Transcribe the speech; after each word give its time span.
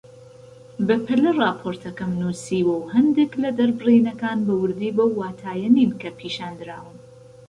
بەپەلە 0.87 1.29
راپۆرتەکەم 1.41 2.11
نووسیوە 2.21 2.75
و 2.77 2.89
هەندێک 2.93 3.31
لە 3.43 3.49
دەربڕینەکان 3.57 4.39
بە 4.47 4.53
وردی 4.61 4.95
بەو 4.97 5.11
واتایە 5.19 5.69
نین 5.75 5.91
کە 6.01 6.09
پیشاندراون 6.19 6.95